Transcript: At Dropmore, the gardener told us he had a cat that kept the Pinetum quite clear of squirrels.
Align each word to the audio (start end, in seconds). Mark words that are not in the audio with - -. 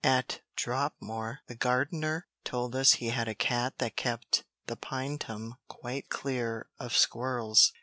At 0.03 0.39
Dropmore, 0.57 1.41
the 1.45 1.53
gardener 1.53 2.25
told 2.43 2.75
us 2.75 2.93
he 2.93 3.09
had 3.09 3.27
a 3.27 3.35
cat 3.35 3.77
that 3.77 3.95
kept 3.95 4.43
the 4.65 4.75
Pinetum 4.75 5.57
quite 5.67 6.09
clear 6.09 6.67
of 6.79 6.97
squirrels. 6.97 7.71